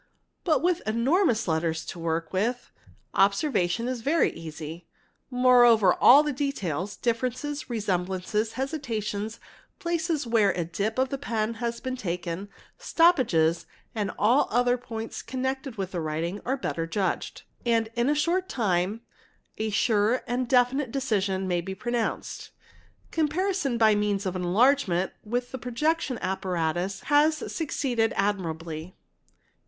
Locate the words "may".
21.47-21.61